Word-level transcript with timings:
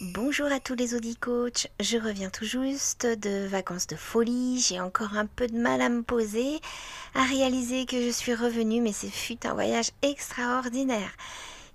Bonjour 0.00 0.46
à 0.52 0.60
tous 0.60 0.76
les 0.76 0.94
audit 0.94 1.18
coachs, 1.18 1.66
je 1.80 1.98
reviens 1.98 2.30
tout 2.30 2.44
juste 2.44 3.04
de 3.04 3.48
vacances 3.48 3.88
de 3.88 3.96
folie, 3.96 4.60
j'ai 4.60 4.78
encore 4.78 5.16
un 5.16 5.26
peu 5.26 5.48
de 5.48 5.58
mal 5.58 5.80
à 5.80 5.88
me 5.88 6.04
poser, 6.04 6.60
à 7.16 7.24
réaliser 7.24 7.84
que 7.84 8.00
je 8.00 8.10
suis 8.10 8.32
revenue, 8.32 8.80
mais 8.80 8.92
ce 8.92 9.08
fut 9.08 9.44
un 9.44 9.54
voyage 9.54 9.90
extraordinaire. 10.02 11.10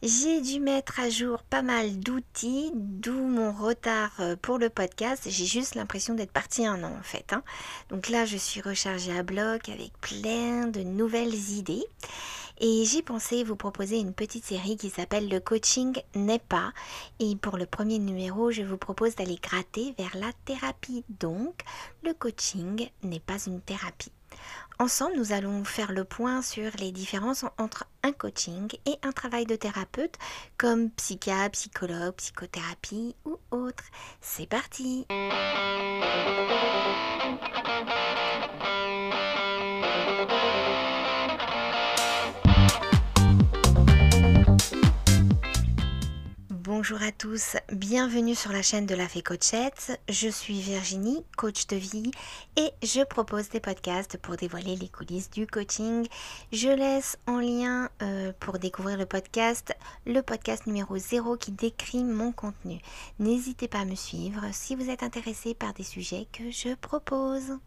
J'ai 0.03 0.39
dû 0.39 0.61
mettre 0.61 1.01
à 1.01 1.09
jour 1.09 1.43
pas 1.43 1.61
mal 1.61 1.99
d'outils, 1.99 2.71
d'où 2.73 3.27
mon 3.27 3.51
retard 3.51 4.11
euh, 4.21 4.37
pour 4.41 4.57
le 4.57 4.69
podcast. 4.69 5.23
J'ai 5.27 5.45
juste 5.45 5.75
l'impression 5.75 6.13
d'être 6.13 6.31
partie 6.31 6.65
un 6.65 6.81
an 6.83 6.93
en 6.97 7.03
fait. 7.03 7.31
Hein. 7.33 7.43
Donc 7.89 8.07
là, 8.07 8.25
je 8.25 8.37
suis 8.37 8.61
rechargée 8.61 9.17
à 9.17 9.23
bloc 9.23 9.67
avec 9.67 9.91
plein 9.99 10.67
de 10.67 10.81
nouvelles 10.81 11.33
idées. 11.51 11.85
Et 12.59 12.85
j'ai 12.85 13.01
pensé 13.01 13.43
vous 13.43 13.55
proposer 13.55 13.97
une 13.99 14.13
petite 14.13 14.45
série 14.45 14.77
qui 14.77 14.89
s'appelle 14.89 15.29
Le 15.29 15.39
coaching 15.39 15.95
n'est 16.15 16.39
pas. 16.39 16.71
Et 17.19 17.35
pour 17.35 17.57
le 17.57 17.65
premier 17.65 17.99
numéro, 17.99 18.51
je 18.51 18.61
vous 18.61 18.77
propose 18.77 19.15
d'aller 19.15 19.39
gratter 19.41 19.93
vers 19.97 20.15
la 20.15 20.31
thérapie. 20.45 21.03
Donc, 21.09 21.61
le 22.03 22.13
coaching 22.13 22.89
n'est 23.03 23.19
pas 23.19 23.37
une 23.45 23.61
thérapie. 23.61 24.11
Ensemble, 24.79 25.15
nous 25.17 25.31
allons 25.33 25.63
faire 25.63 25.91
le 25.91 26.03
point 26.03 26.41
sur 26.41 26.71
les 26.79 26.91
différences 26.91 27.45
entre 27.57 27.85
un 28.01 28.11
coaching 28.11 28.67
et 28.85 28.95
un 29.03 29.11
travail 29.11 29.45
de 29.45 29.55
thérapeute 29.55 30.15
comme 30.57 30.89
psychiatre, 30.91 31.51
psychologue, 31.51 32.15
psychothérapie 32.15 33.15
ou 33.25 33.37
autre. 33.51 33.83
C'est 34.19 34.47
parti 34.47 35.05
Bonjour 46.83 47.01
à 47.01 47.13
tous, 47.13 47.55
bienvenue 47.71 48.35
sur 48.35 48.51
la 48.51 48.61
chaîne 48.61 48.85
de 48.85 48.93
la 48.93 49.07
Fée 49.07 49.21
Coachette. 49.21 49.97
Je 50.09 50.27
suis 50.27 50.59
Virginie, 50.59 51.23
coach 51.37 51.65
de 51.67 51.77
vie, 51.77 52.11
et 52.57 52.71
je 52.83 53.05
propose 53.05 53.47
des 53.47 53.61
podcasts 53.61 54.17
pour 54.17 54.35
dévoiler 54.35 54.75
les 54.75 54.89
coulisses 54.89 55.29
du 55.29 55.47
coaching. 55.47 56.05
Je 56.51 56.67
laisse 56.67 57.17
en 57.25 57.39
lien 57.39 57.89
euh, 58.01 58.33
pour 58.37 58.59
découvrir 58.59 58.97
le 58.97 59.05
podcast 59.05 59.73
le 60.05 60.19
podcast 60.21 60.67
numéro 60.67 60.97
0 60.97 61.37
qui 61.37 61.53
décrit 61.53 62.03
mon 62.03 62.33
contenu. 62.33 62.81
N'hésitez 63.17 63.69
pas 63.69 63.79
à 63.79 63.85
me 63.85 63.95
suivre 63.95 64.41
si 64.51 64.75
vous 64.75 64.89
êtes 64.89 65.03
intéressé 65.03 65.53
par 65.53 65.73
des 65.73 65.83
sujets 65.83 66.27
que 66.33 66.51
je 66.51 66.75
propose. 66.75 67.59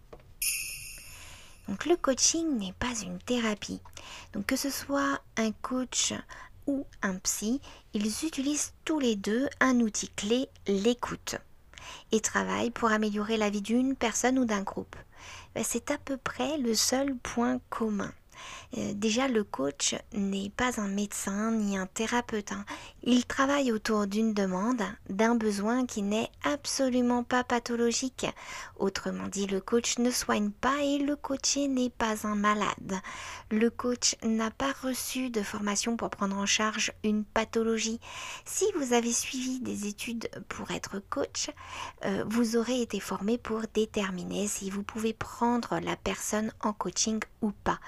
Donc 1.69 1.87
le 1.87 1.97
coaching 1.97 2.59
n'est 2.59 2.75
pas 2.75 2.95
une 3.03 3.19
thérapie. 3.19 3.81
Donc 4.35 4.45
que 4.45 4.57
ce 4.57 4.69
soit 4.71 5.21
un 5.39 5.53
coach, 5.53 6.13
ou 6.67 6.87
un 7.03 7.17
psy, 7.17 7.61
ils 7.95 8.07
utilisent 8.25 8.73
tous 8.85 8.99
les 8.99 9.17
deux 9.17 9.49
un 9.61 9.81
outil 9.81 10.09
clé, 10.09 10.49
l'écoute, 10.67 11.37
et 12.13 12.21
travaillent 12.21 12.71
pour 12.71 12.91
améliorer 12.91 13.37
la 13.37 13.51
vie 13.51 13.63
d'une 13.63 13.97
personne 13.97 14.39
ou 14.39 14.45
d'un 14.45 14.63
groupe. 14.63 14.97
Ben, 15.55 15.65
c'est 15.65 15.91
à 15.91 15.99
peu 15.99 16.17
près 16.17 16.59
le 16.59 16.75
seul 16.75 17.17
point 17.17 17.61
commun. 17.71 18.13
Euh, 18.77 18.93
déjà, 18.95 19.29
le 19.29 19.45
coach 19.45 19.95
n'est 20.13 20.51
pas 20.51 20.81
un 20.81 20.89
médecin 20.89 21.51
ni 21.53 21.77
un 21.77 21.87
thérapeute. 21.87 22.53
Hein. 22.53 22.65
Il 23.03 23.25
travaille 23.27 23.73
autour 23.73 24.07
d'une 24.07 24.35
demande, 24.35 24.83
d'un 25.09 25.35
besoin 25.35 25.87
qui 25.87 26.03
n'est 26.03 26.31
absolument 26.43 27.23
pas 27.23 27.45
pathologique. 27.45 28.27
Autrement 28.79 29.29
dit, 29.29 29.47
le 29.47 29.61
coach 29.61 29.99
ne 29.99 30.11
soigne 30.11 30.51
pas 30.51 30.83
et 30.83 30.99
le 30.99 31.17
coaché 31.17 31.69
n'est 31.69 31.91
pas 31.91 32.27
un 32.27 32.35
malade. 32.35 33.01
Le 33.51 33.71
coach 33.71 34.17
n'a 34.23 34.51
pas 34.51 34.73
reçu 34.83 35.31
de 35.31 35.43
formation 35.43 35.97
pour 35.97 36.11
prendre 36.11 36.37
en 36.37 36.47
charge 36.47 36.93
une 37.05 37.25
pathologie. 37.25 38.01
Si 38.45 38.65
vous 38.77 38.93
avez 38.93 39.13
suivi 39.13 39.61
des 39.61 39.87
études 39.87 40.29
pour 40.49 40.71
être 40.71 41.01
coach, 41.11 41.51
euh, 42.05 42.25
vous 42.27 42.57
aurez 42.57 42.83
été 42.83 43.01
formé 43.01 43.39
pour 43.39 43.63
déterminer 43.73 44.49
si 44.49 44.71
vous 44.71 44.83
pouvez 44.83 45.13
prendre 45.13 45.79
la 45.81 45.97
personne 45.97 46.53
en 46.61 46.73
coaching 46.73 47.21
ou 47.43 47.53
pas. 47.53 47.79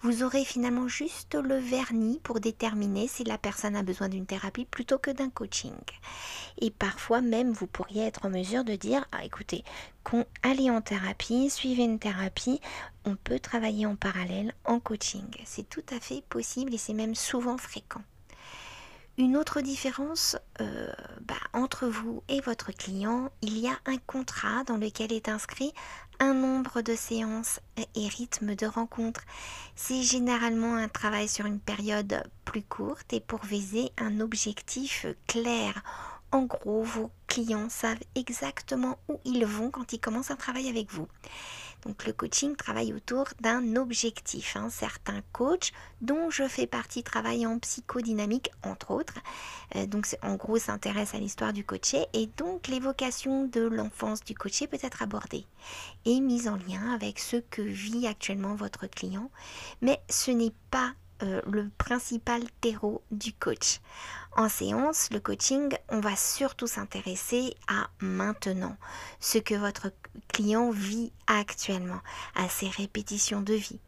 Vous 0.00 0.22
aurez 0.22 0.44
finalement 0.44 0.86
juste 0.86 1.34
le 1.34 1.56
vernis 1.56 2.20
pour 2.22 2.38
déterminer 2.38 3.08
si 3.08 3.24
la 3.24 3.36
personne 3.36 3.74
a 3.74 3.82
besoin 3.82 4.08
d'une 4.08 4.26
thérapie 4.26 4.64
plutôt 4.64 4.98
que 4.98 5.10
d'un 5.10 5.28
coaching. 5.28 5.74
Et 6.60 6.70
parfois 6.70 7.20
même, 7.20 7.50
vous 7.50 7.66
pourriez 7.66 8.04
être 8.04 8.24
en 8.24 8.30
mesure 8.30 8.62
de 8.62 8.76
dire, 8.76 9.04
ah, 9.10 9.24
écoutez, 9.24 9.64
allez 10.44 10.70
en 10.70 10.80
thérapie, 10.82 11.50
suivez 11.50 11.82
une 11.82 11.98
thérapie, 11.98 12.60
on 13.04 13.16
peut 13.16 13.40
travailler 13.40 13.86
en 13.86 13.96
parallèle 13.96 14.54
en 14.64 14.78
coaching. 14.78 15.26
C'est 15.44 15.68
tout 15.68 15.84
à 15.90 15.98
fait 15.98 16.22
possible 16.28 16.74
et 16.74 16.78
c'est 16.78 16.94
même 16.94 17.16
souvent 17.16 17.58
fréquent. 17.58 18.02
Une 19.18 19.36
autre 19.36 19.62
différence 19.62 20.36
euh, 20.60 20.92
bah, 21.22 21.34
entre 21.52 21.88
vous 21.88 22.22
et 22.28 22.40
votre 22.40 22.70
client, 22.70 23.32
il 23.42 23.58
y 23.58 23.66
a 23.66 23.76
un 23.84 23.96
contrat 23.96 24.62
dans 24.62 24.76
lequel 24.76 25.12
est 25.12 25.28
inscrit 25.28 25.72
un 26.20 26.34
nombre 26.34 26.82
de 26.82 26.94
séances 26.94 27.58
et 27.96 28.06
rythme 28.06 28.54
de 28.54 28.66
rencontres. 28.66 29.22
C'est 29.74 30.04
généralement 30.04 30.76
un 30.76 30.86
travail 30.86 31.28
sur 31.28 31.46
une 31.46 31.58
période 31.58 32.22
plus 32.44 32.62
courte 32.62 33.12
et 33.12 33.18
pour 33.18 33.44
viser 33.44 33.90
un 33.98 34.20
objectif 34.20 35.04
clair. 35.26 35.82
En 36.30 36.42
gros, 36.42 36.82
vos 36.82 37.10
clients 37.26 37.70
savent 37.70 38.02
exactement 38.14 38.98
où 39.08 39.18
ils 39.24 39.46
vont 39.46 39.70
quand 39.70 39.92
ils 39.92 40.00
commencent 40.00 40.30
un 40.30 40.36
travail 40.36 40.68
avec 40.68 40.92
vous. 40.92 41.08
Donc 41.84 42.04
le 42.06 42.12
coaching 42.12 42.56
travaille 42.56 42.92
autour 42.92 43.28
d'un 43.40 43.76
objectif. 43.76 44.56
Hein. 44.56 44.68
Certains 44.70 45.22
coachs, 45.32 45.72
dont 46.00 46.28
je 46.28 46.46
fais 46.48 46.66
partie, 46.66 47.02
travaillent 47.02 47.46
en 47.46 47.58
psychodynamique, 47.58 48.50
entre 48.62 48.90
autres. 48.90 49.14
Euh, 49.76 49.86
donc 49.86 50.06
en 50.22 50.34
gros, 50.34 50.58
s'intéresse 50.58 51.14
à 51.14 51.18
l'histoire 51.18 51.52
du 51.52 51.64
coaché 51.64 52.06
et 52.12 52.26
donc 52.36 52.68
l'évocation 52.68 53.46
de 53.46 53.60
l'enfance 53.60 54.22
du 54.22 54.34
coaché 54.34 54.66
peut 54.66 54.78
être 54.82 55.02
abordée 55.02 55.46
et 56.04 56.20
mise 56.20 56.48
en 56.48 56.56
lien 56.56 56.92
avec 56.92 57.18
ce 57.18 57.36
que 57.36 57.62
vit 57.62 58.06
actuellement 58.06 58.54
votre 58.54 58.86
client. 58.86 59.30
Mais 59.80 60.00
ce 60.10 60.30
n'est 60.30 60.54
pas 60.70 60.92
euh, 61.22 61.40
le 61.50 61.68
principal 61.78 62.42
terreau 62.60 63.02
du 63.10 63.32
coach. 63.32 63.80
En 64.38 64.48
séance, 64.48 65.08
le 65.10 65.18
coaching, 65.18 65.74
on 65.88 65.98
va 65.98 66.14
surtout 66.14 66.68
s'intéresser 66.68 67.56
à 67.66 67.90
maintenant, 67.98 68.76
ce 69.18 69.38
que 69.38 69.56
votre 69.56 69.90
client 70.28 70.70
vit 70.70 71.10
actuellement, 71.26 71.98
à 72.36 72.48
ses 72.48 72.68
répétitions 72.68 73.40
de 73.40 73.54
vie. 73.54 73.80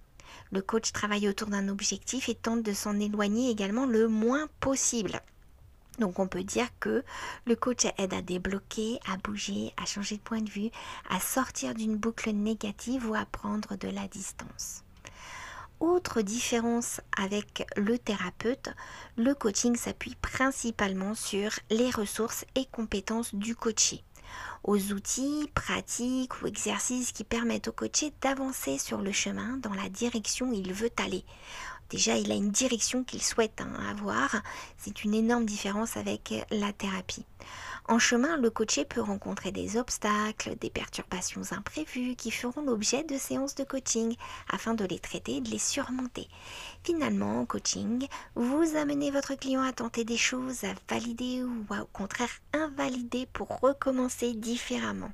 Le 0.50 0.60
coach 0.60 0.90
travaille 0.90 1.28
autour 1.28 1.46
d'un 1.46 1.68
objectif 1.68 2.28
et 2.28 2.34
tente 2.34 2.64
de 2.64 2.72
s'en 2.72 2.98
éloigner 2.98 3.48
également 3.48 3.86
le 3.86 4.08
moins 4.08 4.48
possible. 4.58 5.20
Donc 6.00 6.18
on 6.18 6.26
peut 6.26 6.42
dire 6.42 6.66
que 6.80 7.04
le 7.46 7.54
coach 7.54 7.86
aide 7.96 8.12
à 8.12 8.20
débloquer, 8.20 8.98
à 9.06 9.18
bouger, 9.18 9.72
à 9.80 9.86
changer 9.86 10.16
de 10.16 10.22
point 10.22 10.42
de 10.42 10.50
vue, 10.50 10.70
à 11.10 11.20
sortir 11.20 11.74
d'une 11.74 11.94
boucle 11.94 12.32
négative 12.32 13.08
ou 13.08 13.14
à 13.14 13.24
prendre 13.24 13.76
de 13.76 13.86
la 13.88 14.08
distance. 14.08 14.82
Autre 15.80 16.20
différence 16.20 17.00
avec 17.16 17.66
le 17.74 17.98
thérapeute, 17.98 18.68
le 19.16 19.34
coaching 19.34 19.76
s'appuie 19.76 20.14
principalement 20.20 21.14
sur 21.14 21.52
les 21.70 21.88
ressources 21.88 22.44
et 22.54 22.66
compétences 22.66 23.34
du 23.34 23.56
coaché, 23.56 24.04
aux 24.62 24.92
outils, 24.92 25.50
pratiques 25.54 26.42
ou 26.42 26.46
exercices 26.46 27.12
qui 27.12 27.24
permettent 27.24 27.68
au 27.68 27.72
coaché 27.72 28.12
d'avancer 28.20 28.76
sur 28.76 29.00
le 29.00 29.10
chemin 29.10 29.56
dans 29.56 29.72
la 29.72 29.88
direction 29.88 30.50
où 30.50 30.52
il 30.52 30.74
veut 30.74 30.92
aller. 31.02 31.24
Déjà, 31.90 32.16
il 32.16 32.30
a 32.30 32.36
une 32.36 32.52
direction 32.52 33.02
qu'il 33.02 33.22
souhaite 33.22 33.60
hein, 33.60 33.72
avoir. 33.90 34.42
C'est 34.78 35.02
une 35.02 35.12
énorme 35.12 35.44
différence 35.44 35.96
avec 35.96 36.32
la 36.50 36.72
thérapie. 36.72 37.26
En 37.88 37.98
chemin, 37.98 38.36
le 38.36 38.50
coaché 38.50 38.84
peut 38.84 39.00
rencontrer 39.00 39.50
des 39.50 39.76
obstacles, 39.76 40.54
des 40.60 40.70
perturbations 40.70 41.42
imprévues 41.50 42.14
qui 42.14 42.30
feront 42.30 42.62
l'objet 42.62 43.02
de 43.02 43.18
séances 43.18 43.56
de 43.56 43.64
coaching 43.64 44.14
afin 44.48 44.74
de 44.74 44.84
les 44.84 45.00
traiter 45.00 45.38
et 45.38 45.40
de 45.40 45.50
les 45.50 45.58
surmonter. 45.58 46.28
Finalement, 46.84 47.40
en 47.40 47.46
coaching, 47.46 48.06
vous 48.36 48.76
amenez 48.76 49.10
votre 49.10 49.34
client 49.34 49.62
à 49.62 49.72
tenter 49.72 50.04
des 50.04 50.16
choses, 50.16 50.62
à 50.62 50.74
valider 50.88 51.42
ou 51.42 51.66
au 51.70 51.84
contraire 51.92 52.30
invalider 52.52 53.26
pour 53.32 53.48
recommencer 53.60 54.34
différemment. 54.34 55.10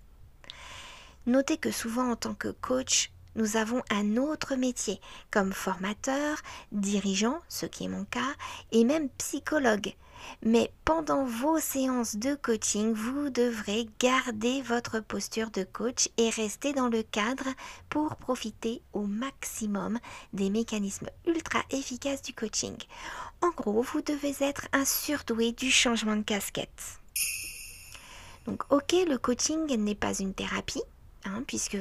Notez 1.24 1.56
que 1.56 1.70
souvent 1.70 2.10
en 2.10 2.16
tant 2.16 2.34
que 2.34 2.48
coach, 2.48 3.10
nous 3.36 3.56
avons 3.56 3.82
un 3.90 4.16
autre 4.16 4.56
métier, 4.56 5.00
comme 5.30 5.52
formateur, 5.52 6.38
dirigeant, 6.72 7.40
ce 7.48 7.66
qui 7.66 7.84
est 7.84 7.88
mon 7.88 8.04
cas, 8.04 8.34
et 8.72 8.84
même 8.84 9.08
psychologue. 9.10 9.94
Mais 10.42 10.72
pendant 10.84 11.24
vos 11.24 11.58
séances 11.58 12.16
de 12.16 12.34
coaching, 12.34 12.92
vous 12.92 13.30
devrez 13.30 13.86
garder 14.00 14.62
votre 14.62 15.00
posture 15.00 15.50
de 15.50 15.64
coach 15.64 16.08
et 16.16 16.30
rester 16.30 16.72
dans 16.72 16.88
le 16.88 17.02
cadre 17.02 17.46
pour 17.90 18.16
profiter 18.16 18.82
au 18.92 19.02
maximum 19.02 19.98
des 20.32 20.50
mécanismes 20.50 21.10
ultra 21.26 21.62
efficaces 21.70 22.22
du 22.22 22.32
coaching. 22.32 22.76
En 23.42 23.50
gros, 23.50 23.82
vous 23.82 24.00
devez 24.00 24.34
être 24.40 24.66
un 24.72 24.84
surdoué 24.84 25.52
du 25.52 25.70
changement 25.70 26.16
de 26.16 26.22
casquette. 26.22 27.00
Donc 28.46 28.62
ok, 28.72 28.94
le 29.08 29.18
coaching 29.18 29.76
n'est 29.76 29.94
pas 29.94 30.14
une 30.14 30.32
thérapie, 30.32 30.82
hein, 31.26 31.42
puisque 31.46 31.76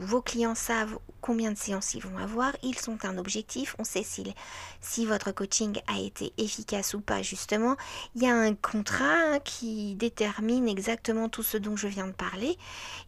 vos 0.00 0.20
clients 0.20 0.54
savent 0.54 0.98
combien 1.20 1.52
de 1.52 1.56
séances 1.58 1.94
ils 1.94 2.02
vont 2.02 2.18
avoir, 2.18 2.52
ils 2.62 2.78
sont 2.78 3.04
un 3.04 3.16
objectif, 3.16 3.74
on 3.78 3.84
sait 3.84 4.02
si, 4.02 4.34
si 4.80 5.06
votre 5.06 5.32
coaching 5.32 5.80
a 5.86 5.98
été 5.98 6.32
efficace 6.36 6.94
ou 6.94 7.00
pas 7.00 7.22
justement. 7.22 7.76
Il 8.14 8.22
y 8.22 8.26
a 8.26 8.34
un 8.34 8.54
contrat 8.54 9.40
qui 9.40 9.94
détermine 9.94 10.68
exactement 10.68 11.28
tout 11.28 11.42
ce 11.42 11.56
dont 11.56 11.76
je 11.76 11.88
viens 11.88 12.06
de 12.06 12.12
parler 12.12 12.58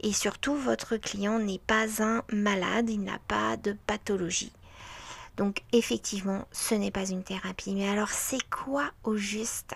et 0.00 0.12
surtout 0.12 0.54
votre 0.54 0.96
client 0.96 1.38
n'est 1.38 1.60
pas 1.66 2.02
un 2.02 2.22
malade, 2.32 2.88
il 2.88 3.02
n'a 3.02 3.18
pas 3.28 3.56
de 3.56 3.76
pathologie. 3.86 4.52
Donc 5.36 5.62
effectivement, 5.72 6.46
ce 6.52 6.74
n'est 6.74 6.90
pas 6.90 7.06
une 7.06 7.22
thérapie. 7.22 7.74
Mais 7.74 7.88
alors 7.88 8.10
c'est 8.10 8.48
quoi 8.48 8.90
au 9.04 9.16
juste 9.16 9.74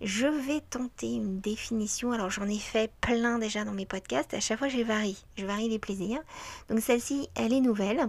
je 0.00 0.26
vais 0.26 0.60
tenter 0.60 1.14
une 1.14 1.40
définition. 1.40 2.12
Alors 2.12 2.30
j'en 2.30 2.48
ai 2.48 2.58
fait 2.58 2.90
plein 3.00 3.38
déjà 3.38 3.64
dans 3.64 3.72
mes 3.72 3.86
podcasts. 3.86 4.34
À 4.34 4.40
chaque 4.40 4.58
fois, 4.58 4.68
je 4.68 4.80
varie. 4.80 5.24
Je 5.36 5.46
varie 5.46 5.68
les 5.68 5.78
plaisirs. 5.78 6.20
Donc 6.68 6.80
celle-ci, 6.80 7.28
elle 7.34 7.52
est 7.52 7.60
nouvelle. 7.60 8.08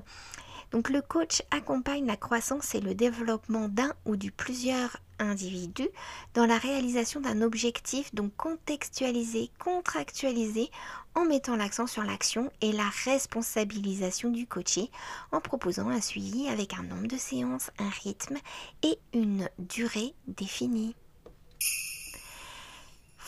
Donc 0.71 0.89
le 0.89 1.01
coach 1.01 1.41
accompagne 1.49 2.05
la 2.05 2.15
croissance 2.15 2.75
et 2.75 2.79
le 2.79 2.93
développement 2.93 3.69
d'un 3.69 3.91
ou 4.05 4.15
du 4.15 4.31
plusieurs 4.31 4.97
individus 5.17 5.89
dans 6.35 6.45
la 6.45 6.57
réalisation 6.57 7.19
d'un 7.19 7.41
objectif 7.41 8.13
donc 8.13 8.35
contextualisé, 8.37 9.49
contractualisé 9.59 10.69
en 11.15 11.25
mettant 11.25 11.55
l'accent 11.55 11.87
sur 11.87 12.03
l'action 12.03 12.51
et 12.61 12.71
la 12.71 12.87
responsabilisation 13.03 14.29
du 14.29 14.45
coaché 14.45 14.91
en 15.31 15.41
proposant 15.41 15.89
un 15.89 16.01
suivi 16.01 16.47
avec 16.47 16.75
un 16.75 16.83
nombre 16.83 17.07
de 17.07 17.17
séances, 17.17 17.71
un 17.79 17.89
rythme 17.89 18.37
et 18.83 18.99
une 19.13 19.49
durée 19.57 20.13
définie. 20.27 20.95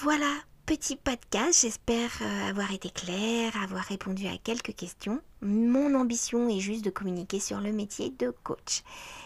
Voilà, 0.01 0.33
petit 0.65 0.95
podcast, 0.95 1.61
j'espère 1.61 2.09
euh, 2.21 2.49
avoir 2.49 2.73
été 2.73 2.89
clair, 2.89 3.55
avoir 3.61 3.83
répondu 3.83 4.25
à 4.27 4.37
quelques 4.37 4.75
questions. 4.75 5.21
Mon 5.41 5.93
ambition 5.93 6.49
est 6.49 6.59
juste 6.59 6.83
de 6.83 6.89
communiquer 6.89 7.39
sur 7.39 7.59
le 7.59 7.71
métier 7.71 8.09
de 8.09 8.33
coach. 8.43 8.83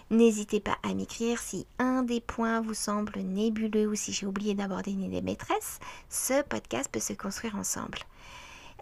N'hésitez 0.09 0.59
pas 0.59 0.77
à 0.83 0.93
m'écrire 0.93 1.39
si 1.39 1.65
un 1.79 2.03
des 2.03 2.19
points 2.19 2.61
vous 2.61 2.73
semble 2.73 3.19
nébuleux 3.19 3.87
ou 3.87 3.95
si 3.95 4.11
j'ai 4.11 4.25
oublié 4.25 4.53
d'aborder 4.53 4.91
une 4.91 5.09
des 5.09 5.21
maîtresses. 5.21 5.79
Ce 6.09 6.43
podcast 6.43 6.89
peut 6.91 6.99
se 6.99 7.13
construire 7.13 7.55
ensemble. 7.55 7.99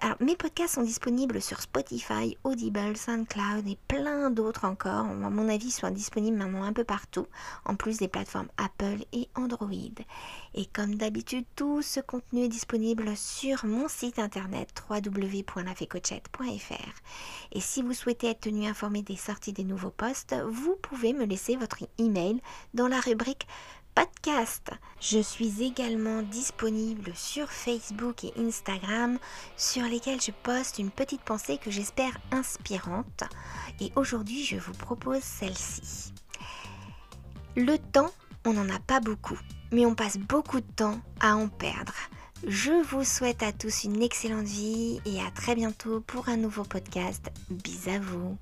Alors, 0.01 0.17
mes 0.19 0.35
podcasts 0.35 0.73
sont 0.75 0.83
disponibles 0.83 1.41
sur 1.41 1.61
Spotify, 1.61 2.37
Audible, 2.43 2.97
SoundCloud 2.97 3.65
et 3.67 3.77
plein 3.87 4.29
d'autres 4.31 4.65
encore. 4.65 5.05
À 5.05 5.29
mon 5.29 5.47
avis, 5.47 5.71
sont 5.71 5.89
disponibles 5.91 6.37
maintenant 6.37 6.63
un 6.63 6.73
peu 6.73 6.83
partout, 6.83 7.25
en 7.63 7.75
plus 7.75 7.99
des 7.99 8.09
plateformes 8.09 8.49
Apple 8.57 9.05
et 9.13 9.29
Android. 9.35 9.69
Et 10.55 10.65
comme 10.65 10.95
d'habitude, 10.95 11.45
tout 11.55 11.81
ce 11.81 12.01
contenu 12.01 12.43
est 12.43 12.49
disponible 12.49 13.15
sur 13.15 13.65
mon 13.65 13.87
site 13.87 14.19
internet 14.19 14.83
www.lafécochette.fr. 14.89 16.93
Et 17.53 17.61
si 17.61 17.81
vous 17.81 17.93
souhaitez 17.93 18.27
être 18.27 18.41
tenu 18.41 18.65
informé 18.65 19.03
des 19.03 19.15
sorties 19.15 19.53
des 19.53 19.63
nouveaux 19.63 19.89
posts, 19.89 20.35
vous 20.49 20.75
pouvez 20.75 21.13
me 21.13 21.23
laisser 21.25 21.55
votre 21.55 21.77
email 21.97 22.41
dans 22.73 22.89
la 22.89 22.99
rubrique 22.99 23.47
podcast. 23.95 24.71
Je 24.99 25.19
suis 25.19 25.63
également 25.63 26.21
disponible 26.21 27.11
sur 27.15 27.51
Facebook 27.51 28.23
et 28.23 28.33
Instagram 28.37 29.19
sur 29.57 29.83
lesquels 29.83 30.21
je 30.21 30.31
poste 30.31 30.79
une 30.79 30.91
petite 30.91 31.21
pensée 31.21 31.57
que 31.57 31.71
j'espère 31.71 32.17
inspirante. 32.31 33.23
Et 33.79 33.91
aujourd'hui, 33.95 34.45
je 34.45 34.57
vous 34.57 34.73
propose 34.73 35.21
celle-ci. 35.21 36.13
Le 37.55 37.77
temps, 37.77 38.11
on 38.45 38.53
n'en 38.53 38.69
a 38.69 38.79
pas 38.79 38.99
beaucoup, 38.99 39.39
mais 39.71 39.85
on 39.85 39.95
passe 39.95 40.17
beaucoup 40.17 40.59
de 40.59 40.71
temps 40.75 40.99
à 41.19 41.35
en 41.35 41.47
perdre. 41.47 41.93
Je 42.45 42.83
vous 42.89 43.05
souhaite 43.05 43.41
à 43.41 43.53
tous 43.53 43.85
une 43.85 44.01
excellente 44.01 44.45
vie 44.45 44.99
et 45.05 45.21
à 45.21 45.31
très 45.31 45.55
bientôt 45.55 46.01
pour 46.01 46.27
un 46.27 46.37
nouveau 46.37 46.63
podcast. 46.63 47.31
Bis 47.49 47.87
à 47.87 47.99
vous. 47.99 48.37